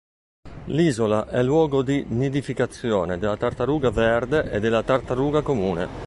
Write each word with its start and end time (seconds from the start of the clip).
L'isola 0.65 1.27
è 1.27 1.43
luogo 1.43 1.83
di 1.83 2.03
nidificazione 2.09 3.19
della 3.19 3.37
tartaruga 3.37 3.91
verde 3.91 4.49
e 4.49 4.59
della 4.59 4.81
tartaruga 4.81 5.43
comune. 5.43 5.87